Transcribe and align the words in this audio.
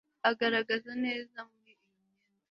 Agaragara 0.29 0.91
neza 1.05 1.37
muri 1.51 1.69
iyo 1.73 1.83
myenda 1.91 2.17